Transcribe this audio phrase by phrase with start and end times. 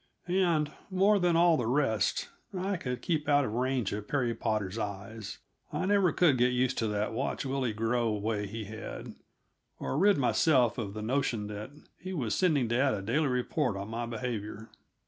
[0.27, 4.79] And, more than all the rest, I could keep out of range of Perry Potter's
[4.79, 5.37] eyes.
[5.71, 9.13] I never could get used to that watch Willie grow way he had,
[9.77, 11.69] or rid myself of the notion that
[11.99, 14.69] he was sending dad a daily report of my behavior.